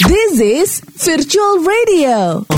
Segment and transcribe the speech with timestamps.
[0.00, 2.48] This is Virtual Radio.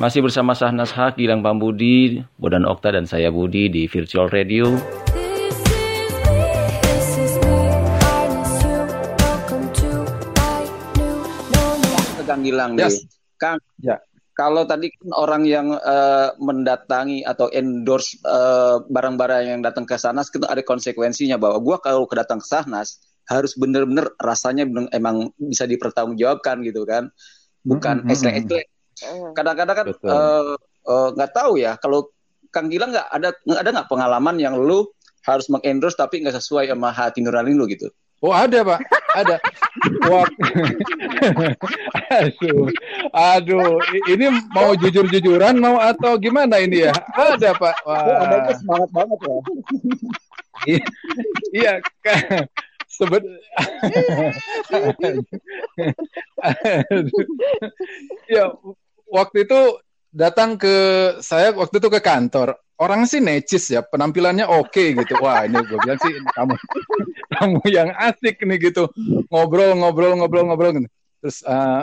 [0.00, 4.72] Masih bersama Sahnas Hak, Gilang Pambudi, Bodan Okta dan saya Budi di Virtual Radio.
[12.26, 12.98] Kang Gilang Yes.
[12.98, 13.02] nih.
[13.38, 13.96] Kang, Ya.
[14.34, 20.28] kalau tadi kan orang yang eh, mendatangi atau endorse eh, barang-barang yang datang ke Sahnas
[20.34, 25.66] itu ada konsekuensinya bahwa gua kalau kedatang ke Sahnas harus bener-bener rasanya bener, emang bisa
[25.66, 27.10] dipertanggungjawabkan gitu kan.
[27.66, 28.62] Bukan Mhm, mhm, esle-esle.
[29.34, 30.54] Kadang-kadang kan eh,
[30.86, 32.08] eh, nggak tahu ya kalau
[32.54, 34.88] Kang Gilang nggak ada ada nggak pengalaman yang lu
[35.26, 37.90] harus mengendorse tapi nggak sesuai sama hati nurani lu gitu.
[38.24, 38.80] Oh ada pak,
[39.12, 39.36] ada.
[42.16, 42.72] Aduh,
[43.12, 43.76] aduh,
[44.08, 46.96] ini mau jujur-jujuran mau atau gimana ini ya?
[47.12, 47.76] Ada pak.
[47.84, 48.56] Wah.
[48.56, 49.38] semangat banget ya.
[51.52, 51.72] Iya,
[52.96, 53.20] Sebet.
[58.32, 58.56] ya,
[59.04, 59.60] waktu itu
[60.16, 60.76] datang ke
[61.20, 62.56] saya waktu itu ke kantor.
[62.76, 65.14] Orang sih necis ya, penampilannya oke gitu.
[65.24, 66.54] Wah, ini gue bilang sih kamu
[67.36, 68.88] kamu yang asik nih gitu.
[69.32, 70.88] Ngobrol, ngobrol, ngobrol, ngobrol gitu.
[71.24, 71.82] Terus eh,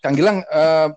[0.00, 0.88] Kang Gilang eh,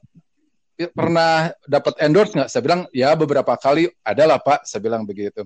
[0.96, 2.50] pernah dapat endorse nggak?
[2.52, 4.64] Saya bilang ya beberapa kali adalah Pak.
[4.64, 5.44] Saya bilang begitu.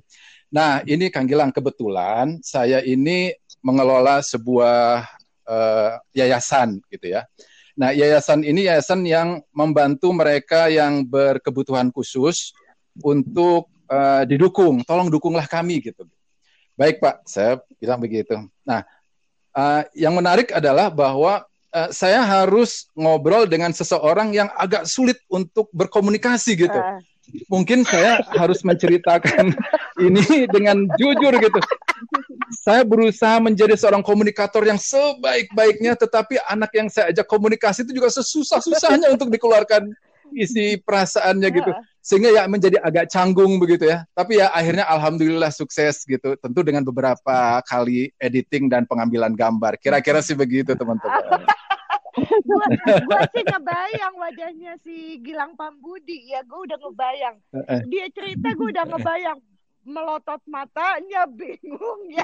[0.48, 5.04] Nah, ini Kang Gilang kebetulan saya ini mengelola sebuah
[5.44, 7.28] eh, yayasan gitu ya.
[7.78, 12.56] Nah, yayasan ini yayasan yang membantu mereka yang berkebutuhan khusus
[13.04, 14.88] untuk eh, didukung.
[14.88, 16.08] Tolong dukunglah kami gitu.
[16.80, 18.40] Baik Pak, saya bilang begitu.
[18.64, 18.88] Nah,
[19.52, 21.44] eh, yang menarik adalah bahwa
[21.76, 26.80] eh, saya harus ngobrol dengan seseorang yang agak sulit untuk berkomunikasi gitu
[27.52, 29.52] mungkin saya harus menceritakan
[30.02, 30.22] ini
[30.56, 31.60] dengan jujur gitu.
[32.54, 38.14] Saya berusaha menjadi seorang komunikator yang sebaik-baiknya, tetapi anak yang saya ajak komunikasi itu juga
[38.14, 39.92] sesusah-susahnya untuk dikeluarkan
[40.36, 41.72] isi perasaannya gitu.
[42.00, 44.08] Sehingga ya menjadi agak canggung begitu ya.
[44.16, 46.40] Tapi ya akhirnya alhamdulillah sukses gitu.
[46.40, 49.76] Tentu dengan beberapa kali editing dan pengambilan gambar.
[49.82, 51.44] Kira-kira sih begitu teman-teman.
[52.48, 52.66] gua,
[53.06, 57.36] gua sih ngebayang wajahnya si Gilang Pambudi ya gue udah ngebayang
[57.94, 59.38] dia cerita gue udah ngebayang
[59.88, 62.24] melotot matanya bingung ya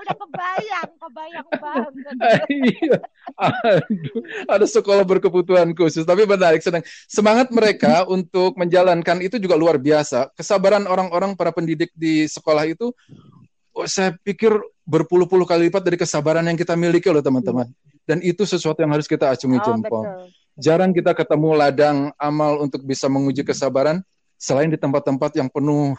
[0.00, 1.92] udah kebayang kebayang banget
[2.64, 2.96] Iya.
[3.36, 9.76] Aduh, ada sekolah berkebutuhan khusus, tapi menarik sedang semangat mereka untuk menjalankan itu juga luar
[9.76, 10.32] biasa.
[10.32, 12.94] Kesabaran orang-orang para pendidik di sekolah itu
[13.76, 14.54] oh, saya pikir
[14.88, 17.68] berpuluh-puluh kali lipat dari kesabaran yang kita miliki loh teman-teman.
[18.04, 20.04] Dan itu sesuatu yang harus kita acungi oh jempol.
[20.08, 24.06] betul Jarang kita ketemu ladang amal untuk bisa menguji kesabaran
[24.44, 25.96] selain di tempat-tempat yang penuh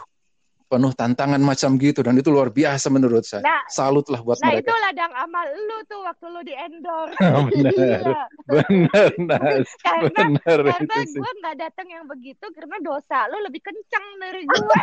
[0.66, 3.38] penuh tantangan macam gitu dan itu luar biasa menurut saya.
[3.46, 4.66] Nah, Salut lah buat nah mereka.
[4.66, 7.14] itu ladang amal lu tuh waktu lu di endorse
[7.54, 8.02] Benar.
[8.02, 9.68] iya Benar, Nas.
[9.78, 11.22] karena sih.
[11.22, 14.78] gue nggak datang yang begitu karena dosa lu lebih kencang dari gue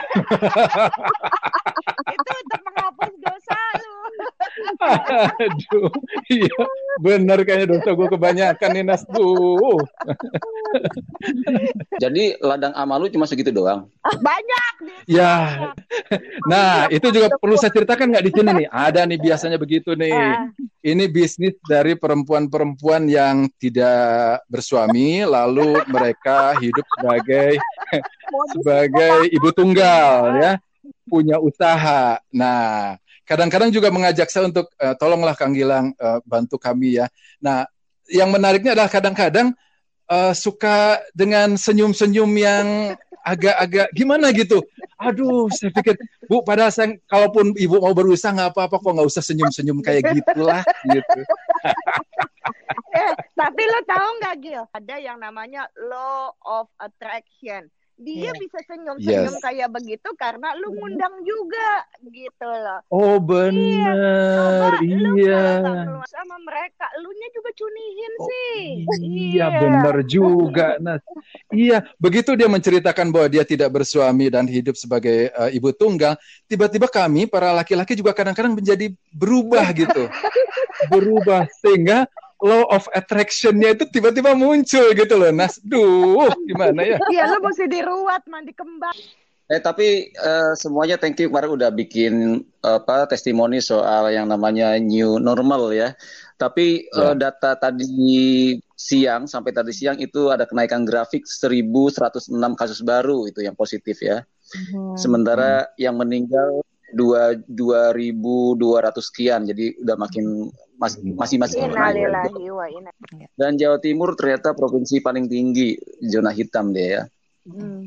[2.15, 2.61] itu untuk
[5.41, 5.89] Aduh,
[6.29, 6.63] iya
[7.01, 9.03] benar kayaknya dosa gue kebanyakan nih Nas.
[9.07, 9.81] Duh.
[11.99, 13.87] Jadi ladang amal lu cuma segitu doang.
[14.03, 15.71] banyak di Ya,
[16.47, 18.67] nah itu juga perlu saya ceritakan nggak di sini nih?
[18.71, 20.15] Ada nih biasanya begitu nih.
[20.15, 20.47] Ah.
[20.83, 27.59] Ini bisnis dari perempuan-perempuan yang tidak bersuami, lalu mereka hidup sebagai
[28.55, 30.51] sebagai ibu tunggal ya,
[31.07, 32.19] punya usaha.
[32.31, 32.95] Nah,
[33.33, 37.09] kadang-kadang juga mengajak saya untuk eh, tolonglah Kang Gilang eh, bantu kami ya.
[37.41, 37.65] Nah,
[38.05, 39.57] yang menariknya adalah kadang-kadang
[40.05, 42.93] eh, suka dengan senyum-senyum yang
[43.25, 44.61] agak-agak gimana gitu.
[45.01, 45.95] Aduh, saya pikir
[46.27, 50.61] Bu, padahal saya kalaupun Ibu mau berusaha nggak apa-apa kok nggak usah senyum-senyum kayak gitulah
[50.85, 51.19] gitu.
[53.33, 54.63] Tapi lo tahu nggak Gil?
[54.69, 57.71] Ada yang namanya law of attraction.
[58.03, 59.43] Dia bisa senyum-senyum Yes.
[59.43, 62.79] kayak begitu karena lu ngundang juga gitu loh.
[62.91, 65.63] Oh Coba benar, lu iya.
[65.63, 68.59] kalau nggak keluar sama mereka, lu nya juga cunihin sih.
[69.33, 70.99] Iya benar juga Nas.
[71.53, 76.19] Iya, begitu dia menceritakan bahwa dia tidak bersuami dan hidup sebagai eh, ibu tunggal,
[76.51, 80.11] tiba-tiba kami para laki-laki juga kadang-kadang menjadi berubah gitu.
[80.91, 82.03] berubah sehingga
[82.43, 85.63] law of attraction-nya itu tiba-tiba muncul gitu loh Nas.
[85.63, 86.97] Duh, gimana ya?
[87.07, 88.91] Iya, lu mesti diruat mandi kembang.
[89.47, 95.19] Eh tapi eh, semuanya thank you kemarin udah bikin apa testimoni soal yang namanya new
[95.19, 95.95] normal ya.
[96.35, 97.11] Tapi Ya.
[97.11, 102.27] eh, data tadi siang sampai tadi siang itu ada kenaikan grafik 1106
[102.59, 104.23] kasus baru itu yang positif ya.
[104.95, 106.61] Sementara yang meninggal
[106.93, 110.47] dua dua ribu dua ratus sekian jadi udah makin
[110.77, 111.73] mas, masih masih naik.
[111.73, 112.91] Innalillahi wa inna.
[113.33, 115.75] dan Jawa Timur ternyata provinsi paling tinggi
[116.05, 117.03] zona hitam dia ya
[117.43, 117.83] Hmm.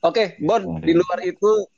[0.00, 1.68] oke Bon di luar itu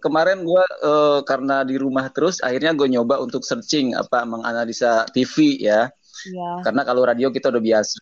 [0.00, 5.60] kemarin gua eh, karena di rumah terus akhirnya gue nyoba untuk searching apa menganalisa TV
[5.60, 5.92] ya
[6.24, 6.64] Iya.
[6.64, 8.00] karena kalau radio kita udah biasa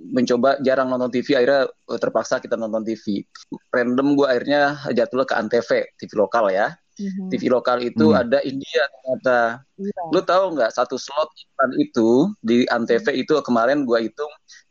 [0.00, 3.22] mencoba jarang nonton TV akhirnya eh, terpaksa kita nonton TV
[3.70, 7.32] random gue akhirnya jatuh ke Antv TV lokal ya Mhm.
[7.32, 8.20] TV lokal itu Hmm.
[8.20, 10.00] ada India ternyata Iya.
[10.12, 14.30] lu tahu nggak satu slot iklan itu di Antv itu kemarin gua hitung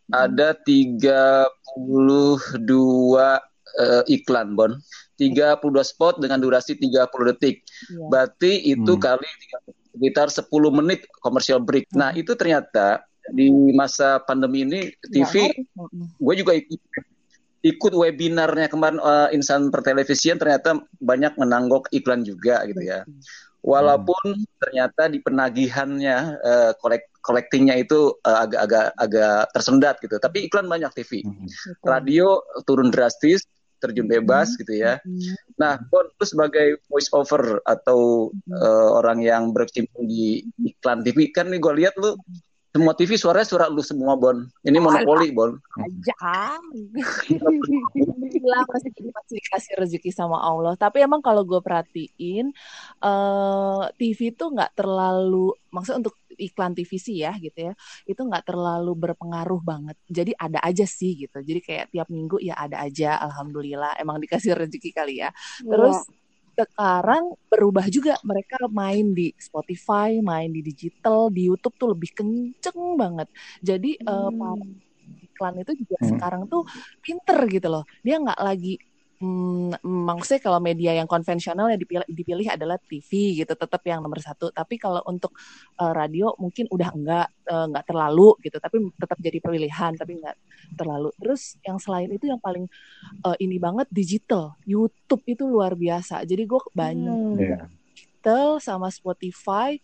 [0.10, 3.42] ada 32
[3.78, 4.74] eh, iklan Bon
[5.16, 8.08] 32 spot dengan durasi 30 detik Iya.
[8.08, 9.02] berarti itu Hmm.
[9.02, 9.28] kali
[9.90, 15.54] sekitar 10 menit commercial break nah itu ternyata di masa pandemi ini TV.
[15.76, 16.06] Mhm.
[16.18, 16.80] gue juga ikut
[17.60, 23.04] ikut webinarnya kemarin eh, insan pertelevisian ternyata banyak menanggok iklan juga gitu ya.
[23.60, 30.16] Walaupun ternyata di penagihannya eh, kolek collectingnya itu eh, agak-agak agak tersendat gitu.
[30.18, 31.48] Tapi iklan banyak TV Hmm.
[31.84, 33.44] Radio turun drastis
[33.80, 35.00] terjun bebas gitu ya.
[35.08, 35.56] Mhm.
[35.56, 41.48] nah Bon lu sebagai voice over atau eh, orang yang berkecimpung di iklan TV kan
[41.52, 42.16] nih gue lihat lu
[42.70, 46.62] semua TV suaranya suara lu semua Bon ini monopoli Bon Jangan.
[48.30, 50.74] Alhamdulillah masih masih dikasih rezeki sama Allah.
[50.76, 52.52] Tapi emang kalau gue perhatiin,
[53.04, 57.74] eh TV itu nggak terlalu, maksudnya untuk iklan TV sih ya gitu ya,
[58.08, 59.98] itu nggak terlalu berpengaruh banget.
[60.08, 61.40] Jadi ada aja sih gitu.
[61.44, 63.20] Jadi kayak tiap minggu ya ada aja.
[63.20, 65.30] Alhamdulillah, emang dikasih rezeki kali ya.
[65.64, 66.08] Terus
[66.60, 72.80] sekarang berubah juga mereka main di Spotify, main di digital, di YouTube tuh lebih kenceng
[73.02, 73.28] banget.
[73.70, 74.64] Jadi eh, para
[75.26, 76.10] iklan itu juga Hmm.
[76.10, 76.62] sekarang tuh
[77.04, 77.84] pinter gitu loh.
[78.06, 78.70] Dia nggak lagi
[79.20, 84.20] hmm, maksudnya kalau media yang konvensional yang dipilih, dipilih adalah TV gitu, tetap yang nomor
[84.20, 84.50] satu.
[84.50, 85.36] Tapi kalau untuk
[85.76, 90.36] eh, radio mungkin udah enggak eh, nggak terlalu gitu, tapi tetap jadi pilihan, tapi nggak
[90.76, 91.10] terlalu.
[91.20, 92.66] Terus yang selain itu yang paling
[93.28, 96.24] eh, ini banget digital, YouTube itu luar biasa.
[96.24, 97.38] Jadi gue banyak Hmm.
[97.40, 97.60] Iya.
[97.92, 99.76] digital sama Spotify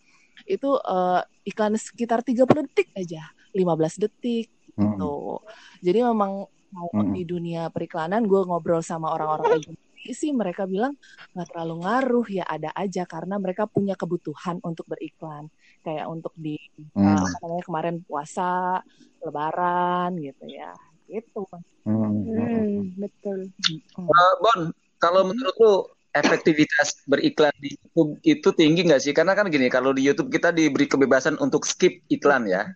[0.43, 4.91] itu eh, iklan sekitar 30 detik aja, 15 detik Hmm.
[4.91, 5.39] gitu.
[5.79, 7.15] Jadi memang Mm-mm.
[7.15, 10.93] di dunia periklanan gue ngobrol sama orang-orang agensi sih mereka bilang
[11.33, 15.49] nggak terlalu ngaruh ya ada aja karena mereka punya kebutuhan untuk beriklan
[15.81, 16.59] kayak untuk di
[16.95, 17.15] Hmm.
[17.15, 18.83] uh, apa namanya kemarin puasa,
[19.23, 20.71] lebaran gitu ya.
[21.07, 21.43] Gitu.
[21.85, 22.25] Hmm.
[22.25, 23.47] Hmm, betul.
[23.47, 24.09] Mm.
[24.09, 24.59] Eh, Bon,
[24.99, 25.73] kalau menurut lu
[26.15, 29.13] efektivitas beriklan di YouTube itu tinggi nggak sih?
[29.13, 32.67] Karena kan gini, kalau di YouTube kita diberi kebebasan untuk skip iklan ya.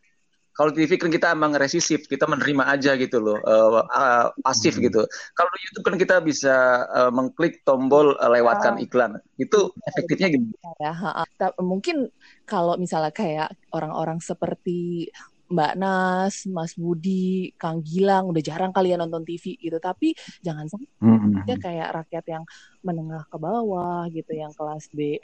[0.60, 4.84] Kalau TV kan kita emang resisif, kita menerima aja gitu loh, eh, eh, pasif Hmm.
[4.84, 5.02] gitu.
[5.32, 6.56] Kalau di YouTube kan kita bisa
[7.00, 9.12] eh, mengklik tombol eh, lewatkan iklan.
[9.40, 10.52] Itu efektifnya gimana?
[10.84, 11.24] ya ha-ha.
[11.40, 12.12] Ta- mungkin
[12.44, 15.08] kalau misalnya kayak orang-orang seperti
[15.50, 20.14] Mbak Nas, Mas Budi, Kang Gilang udah jarang kalian nonton TV gitu tapi
[20.46, 21.42] jangan sampai Hmm.
[21.50, 22.44] ya kayak rakyat yang
[22.86, 25.18] menengah ke bawah gitu yang kelas B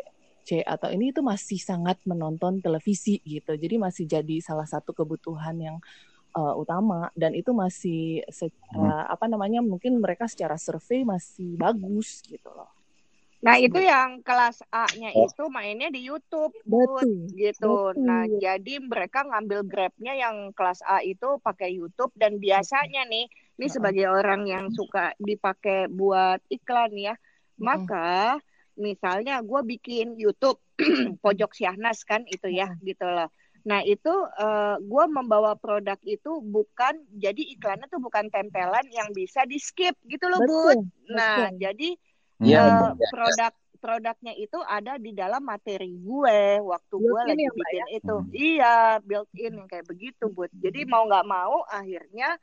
[0.45, 3.57] C atau ini itu masih sangat menonton televisi gitu.
[3.57, 5.77] Jadi masih jadi salah satu kebutuhan yang
[6.37, 7.09] uh, utama.
[7.17, 12.69] Dan itu masih secara apa namanya mungkin mereka secara survei masih bagus gitu loh.
[13.45, 17.93] Nah, itu yang kelas A-nya itu mainnya di YouTube, Betul, gitu.
[17.93, 18.01] betul.
[18.01, 22.09] Nah, jadi mereka ngambil Grab-nya yang kelas A itu pakai YouTube.
[22.17, 27.13] Dan biasanya nih, ini sebagai orang yang suka dipakai buat iklan ya,
[27.61, 28.41] maka
[28.75, 30.59] misalnya gue bikin YouTube
[31.23, 33.31] pojok Syahnas kan itu ya, gitu loh.
[33.65, 34.13] Nah itu
[34.77, 40.29] gue membawa produk itu bukan jadi iklannya tuh bukan tempelan yang bisa di skip gitu
[40.29, 40.45] loh Bud.
[40.45, 40.77] betul
[41.09, 41.59] Nah betul.
[41.65, 41.89] jadi
[42.45, 42.61] eh, iya,
[42.93, 43.07] iya.
[43.09, 43.53] produk
[43.85, 48.29] produknya itu ada di dalam materi gue waktu gue lagi ya, Mbak, bikin itu Hmm.
[48.33, 52.33] iya built in yang kayak begitu bud jadi mau nggak mau akhirnya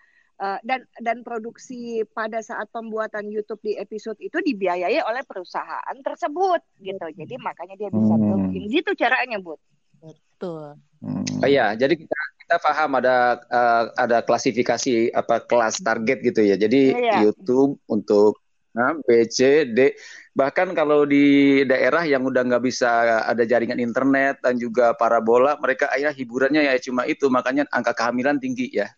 [0.43, 6.61] eh, dan dan produksi pada saat pembuatan YouTube di episode itu dibiayai oleh perusahaan tersebut
[6.83, 8.27] gitu jadi makanya dia bisa Hmm.
[8.27, 9.63] built in gitu caranya bud
[10.03, 11.27] betul Hmm.
[11.43, 16.55] Oh iya, jadi kita kita paham ada eh, ada klasifikasi apa kelas target gitu ya.
[16.55, 17.27] Jadi Iya.
[17.27, 18.39] YouTube untuk
[18.71, 19.99] nah, B, C, D.
[20.33, 22.89] Bahkan kalau di daerah yang udah nggak bisa
[23.29, 27.29] ada jaringan internet dan juga parabola, mereka akhirnya hiburannya ya cuma itu.
[27.29, 28.89] Makanya angka kehamilan tinggi ya.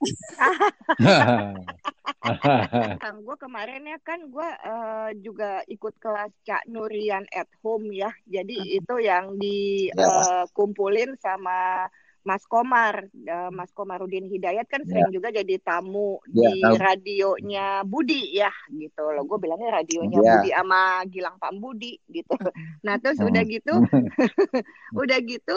[3.02, 8.14] Kang, gue kemarin ya kan gue eh, juga ikut kelas Cak Nurian at home ya.
[8.24, 9.34] Jadi itu yang
[9.94, 10.08] Ya.
[10.46, 11.90] dikumpulin sama
[12.24, 16.76] Mas Komar, uh, Mas Komarudin Hidayat kan sering juga jadi tamu Ya, di tahu.
[16.80, 19.24] radionya Budi ya gitu loh.
[19.24, 20.28] Gue bilangnya radionya Ya.
[20.34, 22.32] Budi sama Gilang Pak Budi gitu.
[22.84, 23.28] Nah terus Hmm.
[23.28, 23.72] udah gitu,
[24.96, 25.56] udah gitu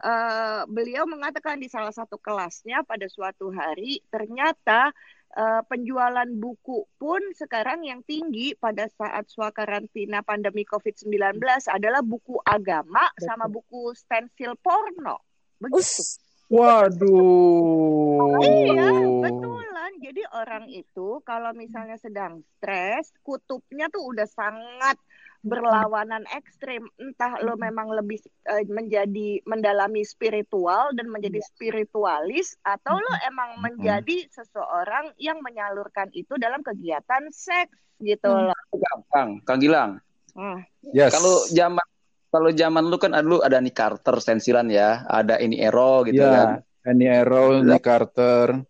[0.00, 4.90] eh, beliau mengatakan di salah satu kelasnya pada suatu hari ternyata
[5.30, 13.06] eh, penjualan buku pun sekarang yang tinggi pada saat swakarantina pandemi COVID-19 adalah buku agama
[13.18, 15.27] sama buku stensil porno.
[15.58, 15.78] Begitu.
[15.78, 18.40] Us, Waduh.
[18.40, 18.88] Iya,
[19.20, 19.92] betulan.
[20.00, 24.96] Jadi orang itu kalau misalnya sedang stres, kutubnya tuh udah sangat
[25.44, 26.88] berlawanan ekstrim.
[26.96, 34.24] Entah lo memang lebih eh, menjadi mendalami spiritual dan menjadi spiritualis atau lo emang menjadi
[34.32, 38.50] seseorang yang menyalurkan itu dalam kegiatan seks gitu Hmm.
[38.50, 38.62] loh.
[38.72, 40.00] Gampang, Kang Gilang.
[40.32, 40.64] Hmm.
[40.96, 41.12] Yes.
[41.12, 41.84] Kalau zaman
[42.28, 46.60] kalau zaman lu kan dulu ada Nick Carter stensilan ya, ada ini Ero gitu kan.
[46.62, 48.64] ya, Annie Arrow, Nick Carter,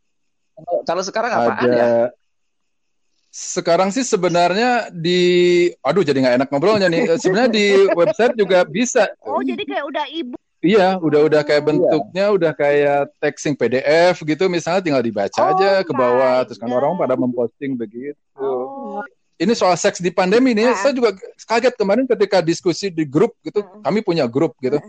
[0.59, 1.77] Kalau- Kalau sekarang apaan ada.
[1.79, 1.93] ya?
[3.31, 5.21] Sekarang sih sebenarnya di,
[5.79, 7.05] aduh jadi nggak enak ngobrolnya nih.
[7.23, 9.07] Sebenarnya di website juga bisa.
[9.23, 10.35] Oh, jadi kayak udah ibu.
[10.59, 11.69] Iya, udah udah kayak Iya.
[11.71, 16.67] bentuknya udah kayak texting PDF gitu, misalnya tinggal dibaca Oh aja ke bawah, terus kan
[16.67, 18.19] orang pada memposting begitu.
[18.35, 18.99] Oh,
[19.39, 20.75] Ini soal seks di pandemi nih, Ah.
[20.75, 21.15] saya juga
[21.47, 24.83] kaget kemarin ketika diskusi di grup gitu, kami punya grup gitu.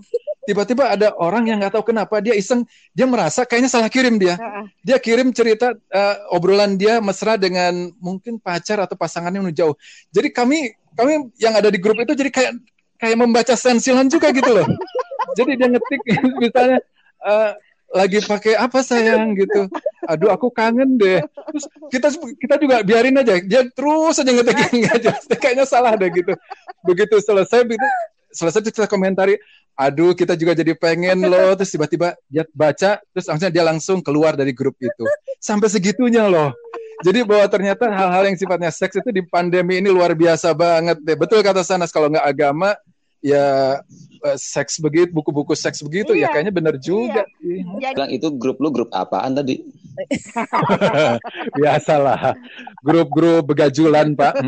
[0.49, 4.41] Tiba-tiba ada orang yang nggak tahu kenapa dia iseng, dia merasa kayaknya salah kirim dia.
[4.81, 9.75] Dia kirim cerita eh, obrolan dia mesra dengan mungkin pacar atau pasangannya yang jauh.
[10.09, 12.51] Jadi kami kami yang ada di grup itu jadi kayak
[12.97, 14.65] kayak membaca sensilan juga gitu loh.
[15.37, 16.01] jadi dia ngetik
[16.41, 16.79] misalnya
[17.21, 17.51] eh,
[17.93, 19.69] lagi pakai apa sayang gitu.
[20.09, 21.21] Aduh aku kangen deh.
[21.21, 22.07] Terus kita
[22.41, 23.37] kita juga biarin aja.
[23.37, 25.23] Dia terus aja ngetik nggak jelas.
[25.37, 26.33] Kayaknya salah deh gitu.
[26.81, 27.85] Begitu selesai begitu
[28.33, 29.37] selesai kita komentari
[29.79, 34.35] aduh kita juga jadi pengen loh terus tiba-tiba dia baca terus langsung dia langsung keluar
[34.35, 35.05] dari grup itu
[35.39, 36.51] sampai segitunya loh
[36.99, 41.15] jadi bahwa ternyata hal-hal yang sifatnya seks itu di pandemi ini luar biasa banget deh
[41.15, 42.75] betul kata Sanas kalau nggak agama
[43.23, 43.79] ya
[44.23, 46.31] eh, seks begitu buku-buku seks begitu ya Iya.
[46.35, 47.63] kayaknya bener juga sih.
[47.63, 49.63] Jadi itu grup lu grup apaan tadi?
[51.59, 52.35] biasalah
[52.81, 54.39] grup-grup begajulan pak.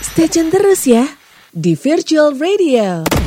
[0.00, 1.06] Stay tune terus ya
[1.52, 3.19] di Virtual Radio.